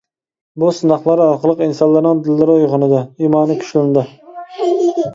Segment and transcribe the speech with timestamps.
[0.63, 4.09] بۇ سىناقلار ئارقىلىق ئىنسانلارنىڭ دىللىرى ئويغىنىدۇ، ئىمانى كۈچلىنىدۇ.